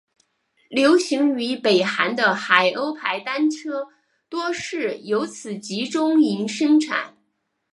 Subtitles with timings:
[0.71, 3.89] 流行于北韩的海鸥牌单车
[4.29, 7.15] 多是由此集中营生产。